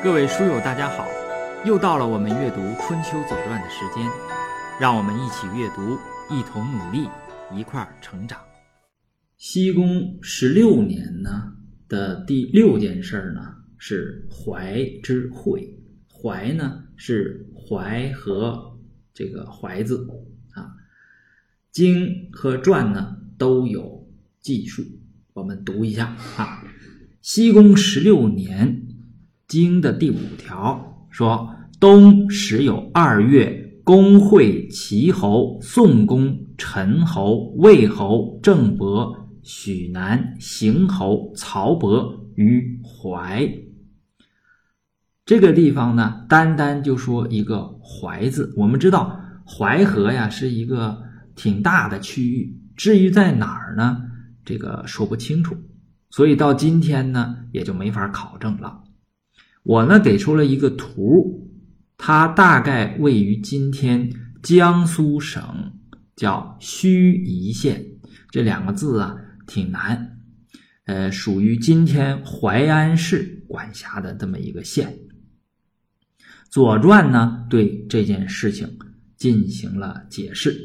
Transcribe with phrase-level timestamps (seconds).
[0.00, 1.08] 各位书友，大家好！
[1.66, 4.08] 又到了我们阅读《春秋左传》的时间，
[4.80, 5.98] 让我们一起阅读，
[6.32, 7.08] 一同努力，
[7.52, 8.38] 一块儿成长。
[9.38, 11.52] 西宫十六年呢
[11.88, 13.40] 的第六件事儿呢
[13.76, 15.68] 是怀之会，
[16.08, 18.78] 怀呢是淮和
[19.12, 20.06] 这个怀字
[20.52, 20.70] 啊，
[21.72, 24.08] 经和传呢都有
[24.40, 24.80] 记述，
[25.32, 26.62] 我们读一下啊。
[27.20, 28.84] 西宫十六年。
[29.48, 43.50] 经的第五条说：“冬时有二月，公会齐侯、宋公、陈侯、魏侯、郑伯、许南、邢侯、曹伯于淮。”
[45.24, 48.52] 这个地方呢，单单就说一个“淮”字。
[48.54, 51.02] 我们知道淮河呀是一个
[51.34, 54.02] 挺大的区域，至于在哪儿呢，
[54.44, 55.56] 这个说不清楚，
[56.10, 58.82] 所以到今天呢，也就没法考证了。
[59.68, 61.46] 我呢给出了一个图，
[61.98, 64.10] 它大概位于今天
[64.42, 65.74] 江苏省
[66.16, 67.84] 叫盱眙县，
[68.30, 69.14] 这两个字啊
[69.46, 70.16] 挺难，
[70.86, 74.88] 呃，属于今天淮安市管辖的这么一个县。
[76.48, 78.78] 《左传》呢对这件事情
[79.18, 80.56] 进行了解释，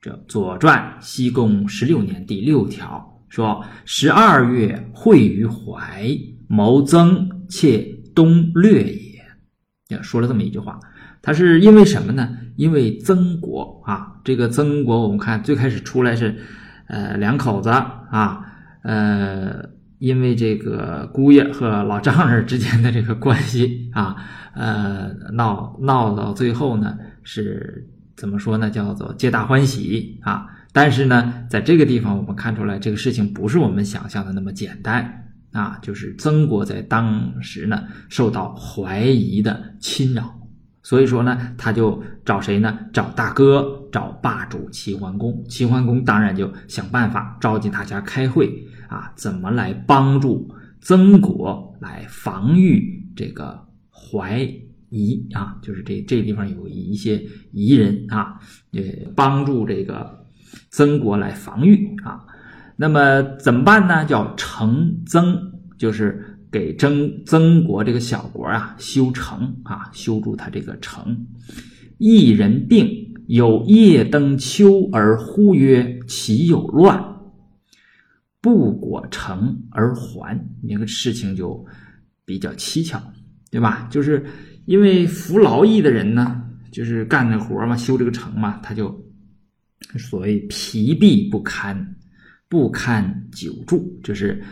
[0.00, 6.08] 这《左传》西贡十六年第六条说：“十二月会于淮，
[6.48, 9.22] 谋增妾。”东略也，
[9.88, 10.80] 也说了这么一句话，
[11.20, 12.36] 他是因为什么呢？
[12.56, 16.34] 因为曾国啊，这个曾国，我们看最开始出来是，
[16.88, 18.40] 呃，两口子啊，
[18.82, 24.16] 呃，因为这个姑爷和老丈人之间的这个关系啊，
[24.54, 28.70] 呃，闹闹到最后呢，是怎么说呢？
[28.70, 30.46] 叫做皆大欢喜啊。
[30.72, 35.24] 但是呢，在这个地方我们看出来，这个事情不是我们想象的那么简单。
[35.52, 40.38] 啊，就是曾国在当时呢受到怀疑的侵扰，
[40.82, 42.78] 所以说呢，他就找谁呢？
[42.92, 45.44] 找大哥，找霸主齐桓公。
[45.48, 50.48] 齐桓公当然就想办法召集大家开会啊，怎么来帮助
[50.80, 54.40] 曾国来防御这个怀
[54.90, 55.58] 疑啊？
[55.62, 57.20] 就是这这地方有一些
[57.52, 58.38] 夷人啊，
[58.70, 60.24] 也帮助这个
[60.70, 62.24] 曾国来防御啊。
[62.76, 64.04] 那么怎么办呢？
[64.04, 65.34] 叫成增，
[65.78, 66.22] 就是
[66.52, 71.26] 给曾曾国这个小国啊修城啊，修筑他这个城。
[71.98, 72.86] 一人病，
[73.28, 77.02] 有夜登丘而呼曰：“其有乱？”
[78.42, 80.38] 不果成而还。
[80.62, 81.64] 那个事情就
[82.26, 83.02] 比较蹊跷，
[83.50, 83.88] 对吧？
[83.90, 84.22] 就是
[84.66, 88.94] 因为服劳役的人呢，就是干这活嘛，修这个城嘛，他就
[89.98, 91.96] 所谓疲弊不堪。
[92.48, 94.42] 不堪久住，就是，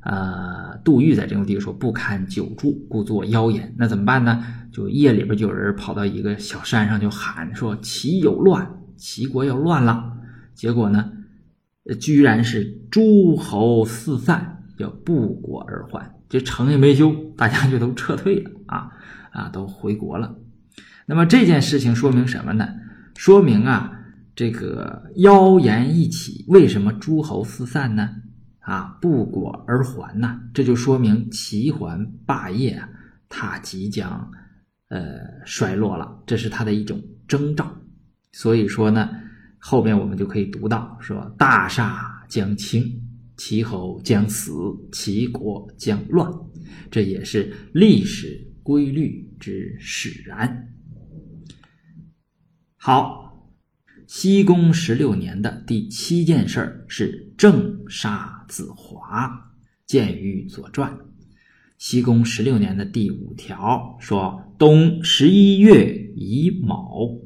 [0.00, 3.74] 呃，杜预在这种地方说不堪久住，故作妖言。
[3.78, 4.44] 那怎么办呢？
[4.72, 10.12] 就夜里边就有人跑到一个小山上，就喊说：“齐有乱，齐国要乱了。”
[10.52, 11.12] 结果呢，
[12.00, 16.12] 居然是诸侯四散，叫不果而还。
[16.28, 18.90] 这城也没修，大家就都撤退了啊
[19.30, 20.36] 啊，都回国了。
[21.06, 22.68] 那么这件事情说明什么呢？
[23.14, 23.93] 说明啊。
[24.34, 28.10] 这个妖言一起，为什么诸侯四散呢？
[28.58, 30.40] 啊，不果而还呢？
[30.52, 32.88] 这就说明齐桓霸业啊，
[33.28, 34.28] 他即将
[34.88, 37.72] 呃衰落了，这是他的一种征兆。
[38.32, 39.08] 所以说呢，
[39.58, 42.82] 后边我们就可以读到说：大厦将倾，
[43.36, 44.52] 齐侯将死，
[44.90, 46.28] 齐国将乱。
[46.90, 50.68] 这也是历史规律之使然。
[52.76, 53.23] 好。
[54.06, 59.50] 西宫十六年的第七件事儿是正杀子华，
[59.86, 60.90] 见于《左传》。
[61.78, 67.18] 西宫十六年的第五条说：“冬十一月乙卯，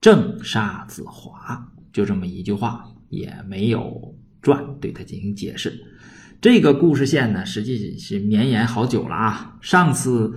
[0.00, 5.72] 正杀子华。”就这么一句话，也没有传对他进行解释。
[6.40, 9.56] 这个故事线呢，实际是绵延好久了啊。
[9.60, 10.34] 上次，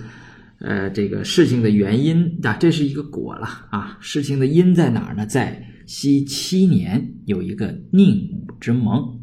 [0.59, 3.97] 呃，这个事情的原因啊，这是一个果了啊。
[3.99, 5.25] 事情的因在哪儿呢？
[5.25, 5.65] 在。
[5.89, 9.21] 西七年有一个宁武之盟，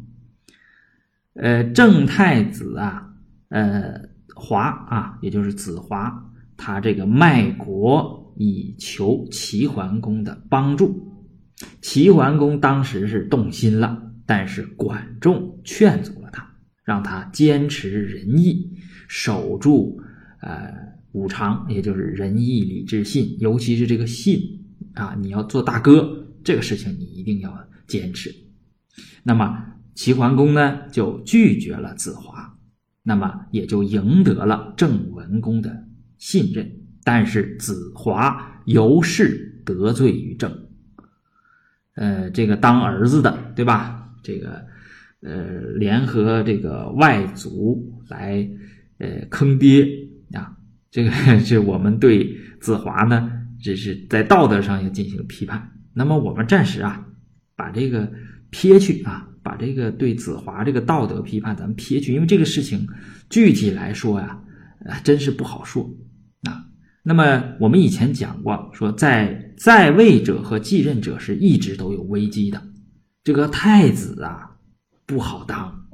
[1.33, 3.13] 呃，郑太子啊，
[3.47, 11.09] 呃，华啊，也就是子华，他这个卖国以求齐桓公的帮助。
[11.81, 16.45] 齐桓公当时是动心了，但是管仲劝阻了他，
[16.83, 18.77] 让他坚持仁义，
[19.07, 20.01] 守住
[20.41, 20.73] 呃
[21.13, 24.65] 五常，也就是仁义礼智信，尤其是这个信
[24.95, 26.25] 啊，你要做大哥。
[26.47, 27.53] 这个事情你一定要
[27.87, 28.33] 坚持。
[29.21, 29.65] 那么
[29.95, 32.57] 齐桓公呢，就拒绝了子华，
[33.03, 35.85] 那么也就赢得了郑文公的
[36.17, 36.71] 信任，
[37.03, 40.49] 但是子华尤是得罪于郑。
[41.95, 44.09] 呃，这个当儿子的，对吧？
[44.23, 44.65] 这个
[45.23, 48.49] 呃，联合这个外族来
[48.99, 49.85] 呃坑爹
[50.31, 50.55] 啊！
[50.89, 51.11] 这个
[51.41, 53.29] 是我们对子华呢，
[53.61, 55.73] 这是在道德上要进行批判。
[55.97, 57.07] 那么我们暂时啊，
[57.55, 58.13] 把这个
[58.51, 62.87] 撇去啊，把这个对子华这个道德批判咱们撇去，因为这个事情
[63.31, 64.39] 具体来说呀，
[64.85, 65.91] 啊，真是不好说
[66.43, 66.67] 啊。
[67.01, 72.61] 那么我们以前讲过，说在在位者和继任者是一直都有危机的。
[73.23, 74.51] 这个太子啊
[75.07, 75.87] 不好当，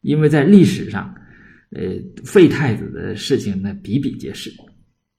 [0.00, 1.14] 因为在历史上，
[1.72, 1.82] 呃，
[2.24, 4.50] 废太子的事情那比比皆是。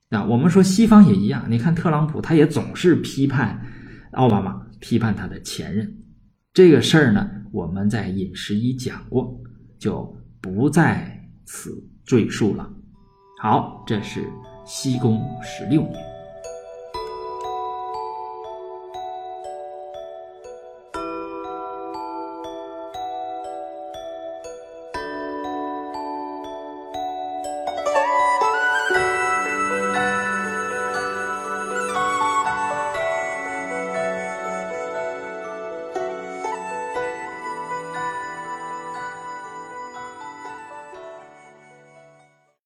[0.10, 3.62] 啊，我们说西方也一样，你看特朗普他也总是批判
[4.12, 5.98] 奥巴马，批判他的前任。
[6.54, 9.38] 这个事儿呢，我们在饮食一讲过，
[9.78, 12.72] 就不在此赘述了。
[13.42, 14.24] 好，这是
[14.66, 16.07] 西宫十六年。